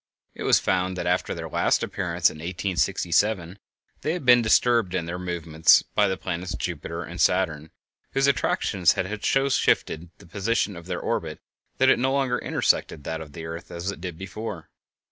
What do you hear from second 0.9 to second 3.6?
that after their last appearance, in 1867,